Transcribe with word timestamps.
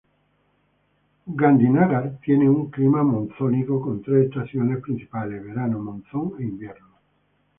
Gandhinagar 1.27 2.17
tiene 2.23 2.49
un 2.49 2.71
clima 2.71 3.03
monzónico, 3.03 3.79
con 3.79 4.01
tres 4.01 4.25
estaciones 4.29 4.79
principales, 4.81 5.45
verano, 5.45 5.77
monzón 5.77 6.31
e 6.39 6.41
invierno. 6.41 6.87